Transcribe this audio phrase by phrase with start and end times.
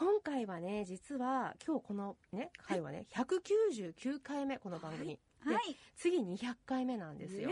[0.00, 5.76] 今回はね実は今日このね回はね199回目この番組、ではい。
[5.94, 7.50] 次200回目なんですよ、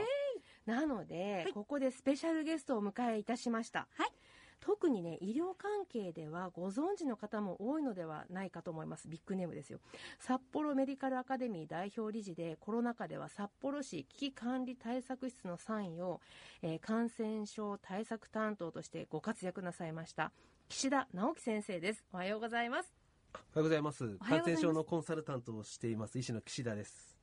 [0.64, 1.52] なので、はい。
[1.52, 4.08] ここでスペシャルゲストをお迎えいたしました、はい
[4.60, 9.08] 特にね医療関係ではご存知の方も多いのではないかと思います。
[9.08, 9.80] ビッグネームですよ。
[10.18, 16.20] 札幌メディカルアカデミー代表理事でコロナ禍では札幌市危機管理対策室の参与を、
[16.62, 20.32] えー感染症対策担当としてご活躍なさいました。
[20.68, 22.04] 岸田直樹先生です。
[22.12, 22.92] おはようございます。
[23.34, 24.04] おはようございます。
[24.04, 24.44] おはようございます。
[24.44, 27.17] 感染症のコンサルタントをしています、医師の岸田です。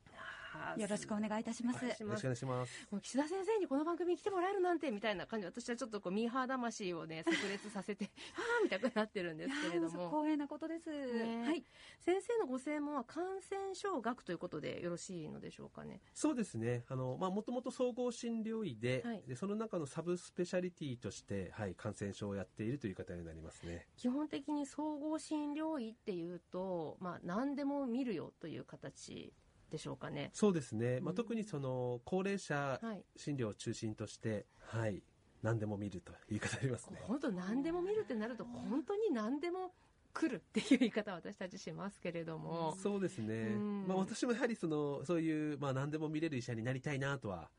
[0.76, 1.78] よろしくお願いいたします。
[1.78, 2.88] お願いしますよろしくお願いします。
[2.90, 8.10] もう岸田先生にこの番組に来てもらえるなんてみたいな感じで私はちょっとこうミーハー魂をね炸裂させては
[8.60, 10.90] あみたいになってるんですけれども光栄なことです。
[10.90, 11.64] ねはい。
[12.00, 16.84] 先生のご専門は感染症学ということでよろしいのでしょうかねそうですね。
[16.88, 23.86] あの、まあ、もともと総合診療医で、はいで、その中のサブスペシャリティとして、はい、感染症をやっているという方になりますね。
[23.96, 29.32] 基本的に総合診療医っていうと、まあ、何でも見るよという形
[29.70, 30.30] でしょうかね。
[30.32, 31.00] そうですね。
[31.00, 33.04] まあ、うん特にその、高齢者はい。
[33.16, 35.02] 診療を中心として、はい、
[35.42, 37.00] 何でも見るという言い方ありますね。
[37.02, 39.72] 本当何でも見るってなると本当に何でも
[40.12, 42.76] 来るっていう言い方は私たちしますけれども。
[42.82, 43.34] そうですね。
[43.34, 43.86] うん。
[43.86, 47.50] まあ、私もやはりその、そういう、まあ、何でも見れる医者になりたいなとは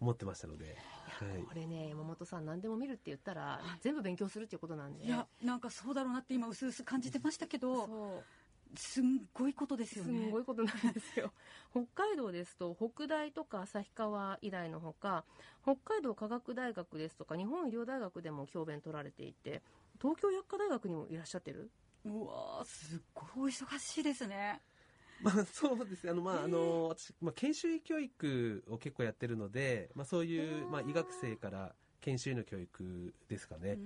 [0.00, 0.76] 思ってましたので、
[1.08, 1.42] はい。
[1.44, 5.04] これね山本さん何でも見るって言ったら全部勉強するっていうことなんで。
[5.04, 8.24] いや、なんかそうだろうなって今、薄々感じてましたけど、そう
[8.74, 10.30] すんごいことですよすね。
[10.30, 11.32] ごいことなんですよ
[11.70, 15.24] 北海道ですと北大とか旭川医大のほか
[15.62, 19.62] 北海道科学大学ですとか日本医療大学でも教鞭取られていて
[20.00, 21.70] 東京薬科大学にもいらっしゃってる？
[22.04, 24.60] うわーすっごいお忙しいですね。
[25.20, 26.10] まあそうですね。
[26.10, 33.78] あの、まあ、あの、私、まあ、研修医教育を結構やってるので、まあそういう、まあ医学生から研修医の教育ですかね。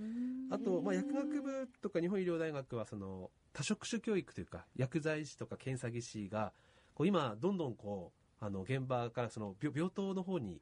[0.49, 6.53] あと、まあ薬学部とか日本医療大学はその多職種教育というか、薬剤師とか検査技師が、
[6.93, 10.61] こう今、どんどんこう、あの、現場からその病病棟の方に、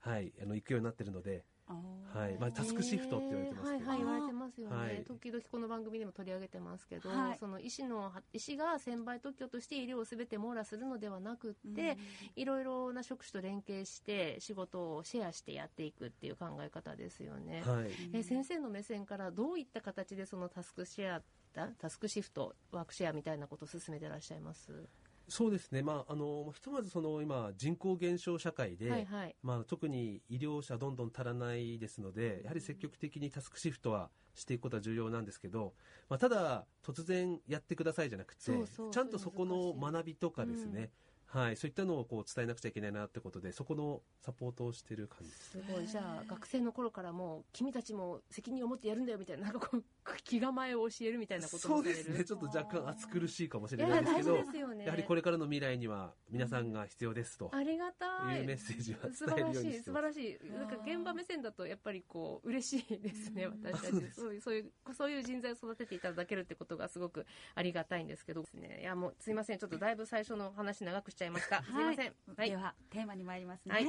[0.00, 2.36] はい、あの、行くようになってるので、はい。
[2.38, 3.90] まあタスクシフトって言われてますけど。
[3.90, 5.04] はいはい言われてますよね、はい。
[5.06, 7.38] 時々この番組でも取り上げてますけど、はい。
[7.38, 11.98] その医師の医師が専売特許として医療をすべて網羅するのではなくって、
[12.36, 17.62] いろいろな職種と連携して仕事をシェアしてやっていくっていう考え方ですよね。
[17.66, 17.90] はい。
[18.12, 21.22] えー先生の目線からどういった形でそのタスクシェア
[21.52, 24.88] だタスクシフトワークシェアみたいなことを進めてらっしゃいます？
[25.28, 25.82] そうですね。
[25.82, 29.34] まあ、あの、ひとまずその今、人口減少社会で、はいはい。
[29.42, 35.74] まあ、特に医療者どんどん足らないですので、やはり積極的にタスクシフトはしていくことは重要なんですけど、
[36.08, 40.90] まあ、ただ、突然やってくださいじゃなくて、そうそうちゃんとそこの学びとかですね、
[41.28, 45.50] はい、そういったのをこう伝えなくちゃいけないなってことで、そこのサポートをしてる感じです。
[45.50, 45.86] すごい。
[45.86, 49.82] じゃあ学生の頃からもう君たちも責任を持ってやるんだよみたいななんかこう
[50.24, 52.24] 気構えを教えるみたいなことそうですね。
[52.24, 54.84] ちょっと若干暑苦しいかもしいれないですけど、ですよね。
[54.84, 58.40] やはりこれからの未来には皆さんが必要ですとありがたい。
[58.40, 59.84] いうメッセージは素伝える晴らしいようにしてます。
[59.84, 64.10] 素晴らしいなんか現場目線だとやっぱりこう嬉しいですね私たち。
[64.14, 68.36] そういうそういうそういう人材を育てていただけるってことがすごくありがたいんですけど。
[68.42, 68.78] ですね。
[68.82, 69.58] いやもうすいません。
[69.58, 71.62] ちょっとだいぶ最初の話長くしちゃいました。
[71.62, 72.12] すいません。
[72.36, 72.50] はい。
[72.50, 73.74] では、テーマに参りますね。
[73.74, 73.86] はい。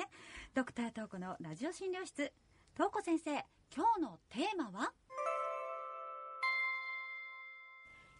[0.55, 2.31] ドクタートーコのラジオ診療室。
[2.75, 3.31] トーコ先生、
[3.75, 4.93] 今日のテーマは？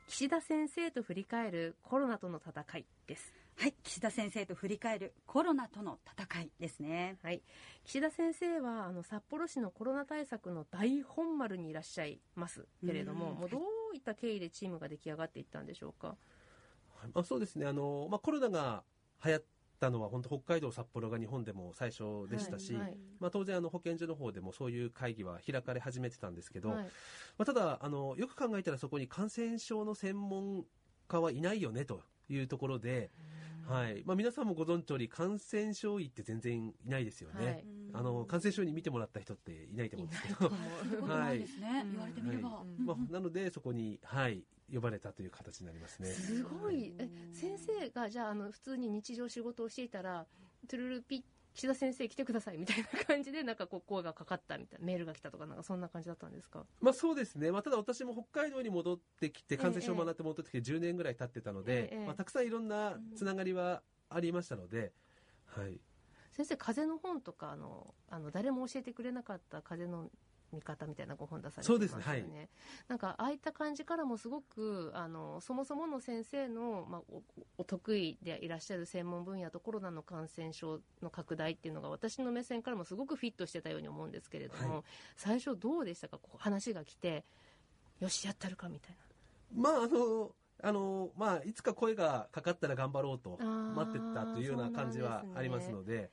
[0.08, 3.34] 岸田先生と振り返るコロナとの戦いです。
[3.58, 7.18] はい、岸田先生と振り返るコロナとの戦いですね。
[7.24, 7.42] はい、
[7.86, 12.66] 岸田先生はあの札幌市のコロナ対策の大本丸にいらっしゃいます。
[12.86, 13.36] けれども、うん。
[13.40, 16.16] もうどういった経緯でチームが出来上がっていったんでしょうか？
[17.14, 17.66] あそうですね。
[17.66, 18.84] あの、まあ、コロナが
[19.26, 19.44] 流行っ
[19.80, 26.90] たのは本当北海道、札幌が日本でも最初でしたし、はいはいまあ、当然あの保健所の方でもそういう会議は開かれ始めてたんですけど、はいま
[27.40, 30.66] あ、ただあの、よく考えたらそこに感染症の専門
[31.08, 33.12] 家はいないよねというところで、
[33.68, 34.04] はい。
[34.06, 37.66] まあ、皆さんもご存知通り感染症医って全然いないですよね。
[37.94, 40.50] はいあの、感染症に見てもらった人っていないと思うんですけど。
[40.50, 42.64] はい言われてみれば。
[42.80, 44.44] まあ、なのでそこに、はい、
[44.74, 46.10] 呼ばれたという形になりますね。
[46.10, 50.26] すごいえ先生がじゃああの普通に日常仕事をしていたら
[50.68, 51.24] トゥルルピ
[51.54, 56.66] 岸田先生来てくださいみたいな感じでなんかこう声がかかったみたいなメールが来たとかなんかそんな感じだったんですか？
[56.82, 57.52] まあそうですね。
[57.52, 64.92] まあただ私も北海道に戻ってきて、感染症を学って戻ってきて10年ぐらい経ってたので、ええまあたくさんいろんなつながりはありましたので、
[65.46, 65.80] はい。
[66.38, 70.10] 先生風邪の本とかあのあの誰も教えてくれなかった風邪の
[70.54, 72.04] 見方みたいなご本出されてそうますよね。
[72.04, 72.50] ですねはい
[72.88, 77.24] なんかああいった感じからもすごくあのそもそもの先生の、まあ、お
[77.58, 84.84] お得意でいらっしゃる専門分野とコロナの感染症の拡大っていうのが私の目線からもすごくフィットしてたように思うんですけれども、はい
[85.18, 86.18] 最初どうでしたか？
[86.18, 87.26] こう話が来て
[88.00, 88.96] よしやったるかみたい
[89.56, 89.62] な。
[89.62, 90.32] まああの
[90.64, 96.10] あのまあいつか声がかかったら頑張ろうと待ってたというような感じはありますので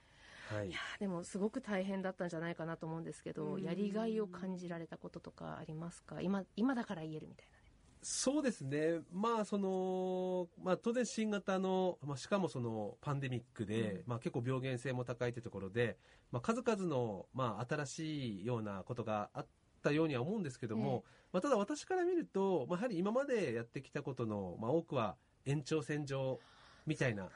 [0.53, 0.69] はい。
[0.69, 3.63] いやーでもすごく大変だったんじゃないかなと思うんですけどうん。
[3.63, 6.21] やりがいを感じられたこととかありますか？
[6.21, 7.65] 今今だから言えるみたいなね。
[8.07, 14.03] そうですね、まあそのまあ、当然、新型の、まあ、しかもそのパンデミックで、うん。
[14.07, 15.97] まあ、結構病原性も高いというところで、
[16.31, 19.47] まあ、数々の、まあ、新しいようなことがあっ
[19.83, 21.03] たようには思うんですけども、
[21.33, 26.41] まあ、ただ私から見ると、まあ、やはり今までやってきたことの、まあ、多くは延長線上
[26.87, 27.31] みたいな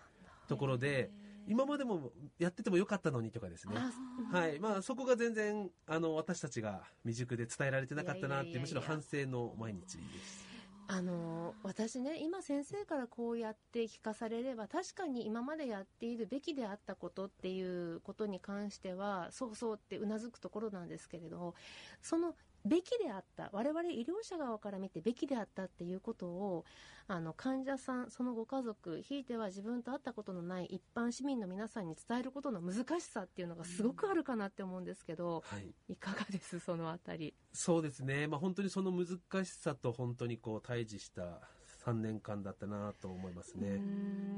[0.48, 1.10] ところで、
[1.48, 3.74] 今までもやっててもよかったのにとかですね。
[3.76, 10.48] あはいまあ、そこが全然あの私たちが未熟で伝えられてなかったなってむしろ反省の毎日です。
[10.90, 21.54] あの私ね今先生からこうやって聞かされれば確かに今までやっているべきであったことっていうことに関してはそうそうってうなずくところなんですけれど
[22.00, 22.34] その
[22.64, 26.64] べきであった我々医療者側から見てべきであったっていうことを
[27.10, 35.74] あの患者さんそのご家族ひいては自分と会ったことのない一般市民の皆さんに伝えることの難しさっていうのがすごくあるかなって思うんですけど、はい。
[35.88, 36.60] いかがです？
[36.60, 37.34] そのあたり。
[37.50, 41.40] そうですね、まあ、本当にその難しさと本当にこう対峙した
[41.84, 43.80] 3年間だったなと思いますね。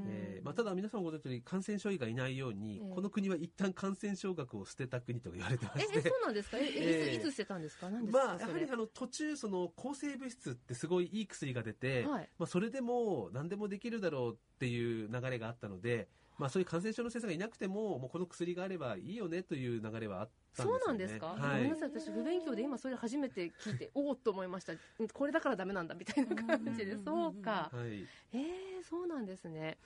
[0.07, 2.95] えーまあ、ただ皆さんご存知のように感染症医がいないように、ええ。
[2.95, 5.99] この国は一旦感染症学を捨てた国と言われてまえ、して。
[5.99, 6.57] えそうなんですか？
[6.57, 7.89] え、えええいつ捨てたんですか？
[7.89, 12.29] 何ですか、まあ、やはりあの途中その抗生物質ってすごいいい薬が出て、はい。
[12.37, 16.07] まあ、それでも何でもできるだろうっていう流れがあったので、
[16.41, 20.79] まあ、そういう感染症の先生がいなくてももうこの薬があればいいよねという流れはあったんですよね。
[20.79, 21.37] そうなんですか、はい。
[21.37, 21.89] ごめんなさい。
[21.89, 24.73] 私不勉強で今それ初めて聞いておおっと思いました。
[25.13, 26.93] これだからダメなんだみたいな感じで。
[26.93, 27.03] うん。
[27.05, 27.69] そうか。
[27.71, 28.07] はい。
[28.33, 29.77] えー、そうなんですね。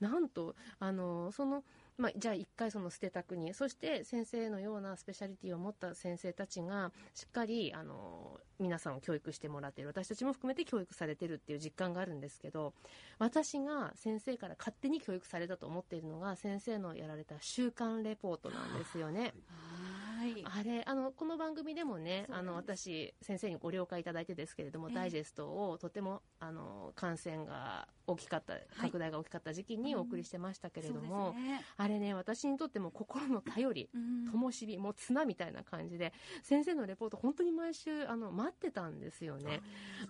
[0.00, 1.62] なんとあのその
[1.98, 12.72] まあ、じゃあ一回その捨てた国そして先生のようなスペシャリティを持った先生たちがしっかりあの皆さんを教育してもらっている私たちも含めて教育されてるっていう実感があるんですけど
[13.18, 19.20] 私が先生から勝手に教育されたと思っているのが先生のやられた週刊レポートなんですよね。
[19.20, 19.97] はい
[20.44, 24.94] あれあのこの番組でもねあの私先生にご了解いただいてですけれども、ええ。
[24.94, 31.64] ダイジェストをとてもあの感染が大きかった拡大が大きかった時期にお送りしてましたけれども、そうですね。
[31.76, 34.30] あれね私にとっても心の頼りうん。
[34.30, 36.12] 灯火もう綱みたいな感じで
[36.42, 39.60] 先生のレポート本当に毎週あの待ってたんですよね。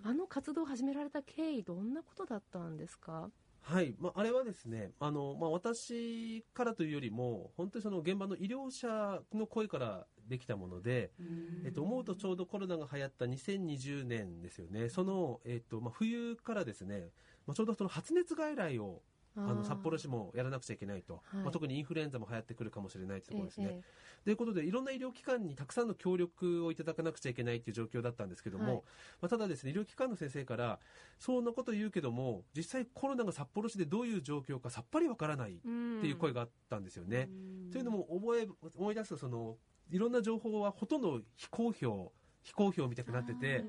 [0.03, 3.29] あの活動を始められた経緯どんなことだったんですか？
[3.61, 14.89] はい、まあ、あれはですね、あの、まあ、私からというよりも、本当にその現場の医療者の声からできたもので、うんえっと、思うとちょうどコロナが流行った2020年ですよね。
[14.89, 17.09] その、えっと、まあ、冬からですね、
[17.45, 19.01] まあ、ちょうどその発熱外来を、
[19.47, 21.21] あの、札幌市もやらなくちゃいけないと。
[21.25, 23.67] はいまあ、特にインフルエンザも流行ってくるかもしれないというところですね。
[23.71, 23.83] え
[24.25, 28.75] ということで、いろんな医療機関にたくさんの協力をいただかなくちゃいけないという状況だったんですけども、はい
[29.21, 30.79] まあ、ただですね、医療機関の先生から、
[31.19, 37.29] そんなこと言うけども、実際コロナが札幌市でどういう状況かさっぱりわからないっていう声があったんですよね。
[37.71, 39.57] というのも覚え、思い出すと、その、
[39.89, 42.11] いろんな情報はほとんど非公表、
[42.43, 43.63] 非公表みたくなってて、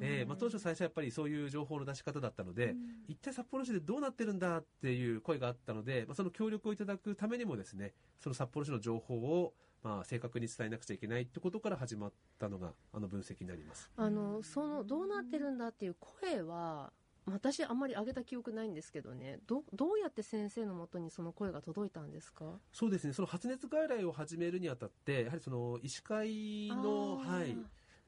[0.00, 2.74] えーまあ、当初最初はやっぱりそういう情報の出し方だったので、
[3.08, 13.90] 一体札幌市でどうなってるんだっていう声があったので、まあ、その協力をいただくためにもですね、その札幌市の情報を、まあ、正確に伝えなくちゃいけないってことから始まったのが、あの分析になります。
[13.96, 16.92] あのそのどうなってるんだっていう声は
[17.26, 19.38] 私あんまり上げた記憶ないんですけどね。
[19.46, 22.44] どどうやって先生のもとにその声が届いたんですか？
[22.70, 27.56] そうですね、その発熱外来を始めるにあたって、やはりその医師会の、はい、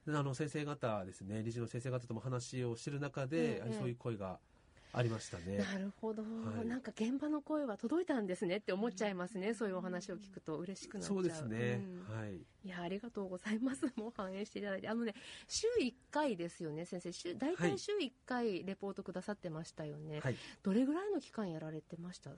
[0.08, 4.38] あの先生方ですね、理事の先生方とも話をしてる中で、そういう声が
[4.92, 5.58] ありましたね。
[5.58, 6.66] なるほど、はい。
[6.66, 10.56] なんか現場の声は届いたんですねって思っちゃいますね、そういうお話を聞くと。
[10.58, 11.16] 嬉しくなっちゃう。
[11.16, 12.16] そうですね、うん。
[12.18, 12.36] はい。
[12.36, 13.84] いやありがとうございます。
[13.96, 14.88] もう反映していただいて。
[14.88, 15.14] あのね
[15.48, 17.12] 週1回ですよね先生。
[17.12, 17.70] 週大はい。
[17.72, 20.36] 体週1回レポートくださってましたよね、はい。
[20.62, 22.30] どれぐらいの期間やられてました？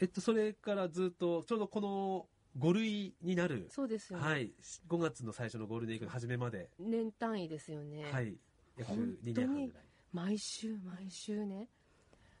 [0.00, 2.26] えっと、それからずっと、ちょうどこの
[2.58, 4.52] 5類になる、そうですよね、はい、
[4.88, 8.36] 5月の最初のゴールデンウィークの初めまで、年単位ですよね、はい、
[8.76, 9.82] 約本2当に年半ぐらい。
[10.12, 11.68] 毎週毎週ね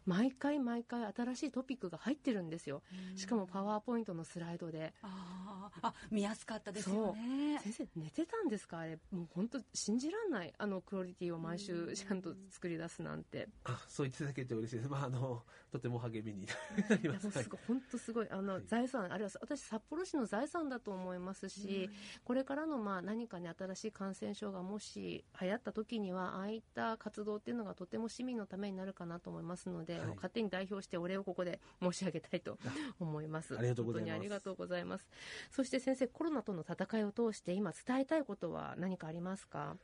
[0.06, 2.82] 毎回毎回新しいトピックが入ってるんですよ。
[3.16, 4.92] しかもパワーポイントのスライドで。
[5.02, 7.58] あーあ見やすかったですよね。
[7.62, 8.78] 先生寝てたんですか？
[8.78, 13.48] あれもう本当信じらんないあのクオリティを毎週ちゃんと作り出すなんて。
[13.64, 14.88] あ、そう言っていただけて嬉しいです。
[14.88, 16.46] まあ、あの、とても励みに
[16.88, 17.30] なります。
[17.30, 18.28] すごい本当すごい。
[18.30, 18.62] あの、はい。
[18.66, 21.88] 財産あるいは私札幌市の財産だと思いますし、
[22.24, 30.08] これからのまあ何かね新しい感染症がもし流行った時にはああいった活動っていうのがとても市民のためになるかなと思いますので、はい。
[30.16, 32.58] 勝手に代表してお礼をここで申し上げたいと
[32.98, 33.56] 思います。
[33.56, 34.10] ありがとうございます。
[34.10, 35.08] 本当にありがとうございます。
[35.50, 39.76] そして先生コロナとの戦いを通して今伝えたいことは何かありますか？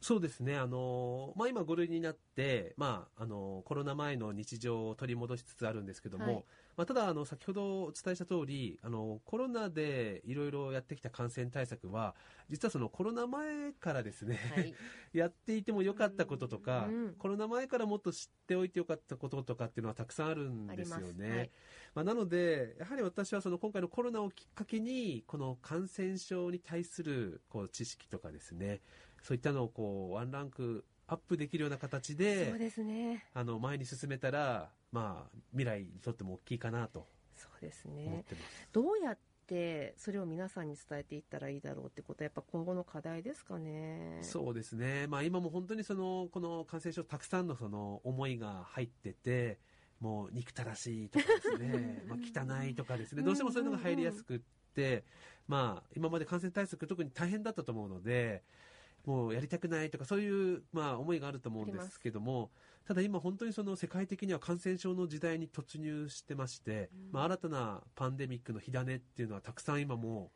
[0.00, 6.44] そうですね、あのまあ、今、5類になって、まああのコロナ前の日常を取り戻しつつあるんですけども、はい
[6.76, 12.14] まあ、ただあの、先ほどお伝えした通りあり、コロナでいろいろやってきた感染対策は、
[12.48, 14.74] 実はそのコロナ前からですね、はい。
[15.12, 21.26] やっていてもよかったこととか、うんコロナ前からもっと知っておいてよかったこととかっていうのはたくさんあるんですよありま。
[21.36, 21.50] はい
[21.94, 28.80] まあ、なので、やはり私はその今回のコロナをきっかけに、この感染症に対するこう知識とかですね、
[29.22, 33.26] そういったのをこうワンランクアップできるような形そうで、ですね。
[33.34, 37.06] あの前に進めたら、まあ、未来にとっても大きいかなと
[37.36, 38.24] そうです思っね。
[38.72, 44.18] どうやってそれを皆さんに伝えていったらいいだろうってことはやっぱ今後の課題ですかね。
[44.22, 49.58] そうですね、まあ、今も本当にそのこの感染症、たくさんのその思いが入ってて、
[50.00, 54.40] もう憎たらしいとかですね、 まあ汚いとかですね、どうしてもそういうのが入りやすくっ
[54.74, 55.04] て、
[55.46, 58.42] まあ、今まで感染対策、特に大変だったと思うので、
[59.04, 62.50] もうやりたくないとか、そういう、まあ、思いがあると思うんですけども、
[62.86, 70.30] ただ今、本当にその世界的には感染症の時代に突入してまして、まあ、新たなパンデミックの火種っていうのはたくさん今も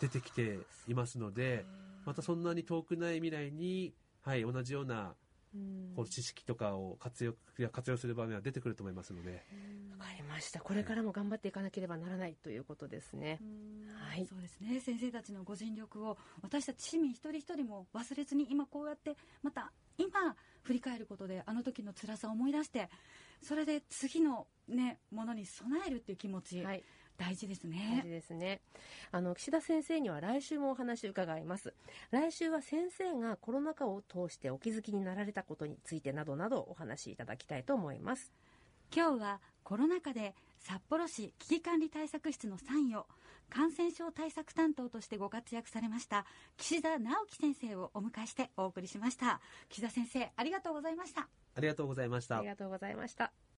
[0.00, 1.64] う出てきていますので、
[2.04, 5.23] またそんなに遠くない未来に、はい、同じようなうん
[5.94, 9.44] こう知識とかを活用いや活用する場面は出てくると思いますので、
[9.98, 10.60] わかりました。
[10.60, 13.40] これからも頑張っていかなければならないということですね。
[13.98, 14.26] はい。
[14.26, 14.80] そうですね。
[14.80, 22.88] 先生たちのご尽力を私たち市民一人一人も忘れずに今こうやってまた今振り返ることであの時の辛さを思い出して
[23.42, 26.82] それで次のねものに備えるっていう気持ち、はい。
[27.16, 28.60] 大事です大ね事ですね。
[29.12, 31.74] あの、岸田先生には来週もお話を伺います。
[32.10, 38.32] 来週は先生がコロナ禍を通してお気づきになられたことについてなどなどお話しいただきたいと思います。
[38.94, 43.06] 今日はコロナ禍で札幌市危機管理対策室の参与
[43.50, 46.24] 感染症対策担当としてご活躍されました
[46.56, 52.46] 岸田直樹先生をお迎えしてお送りしました岸田先生ありがとうございましたありがとうございましたあり。
[52.46, 53.43] がとうございました。